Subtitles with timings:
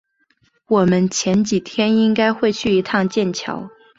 [0.65, 3.69] 我们前几天应该会去一趟剑桥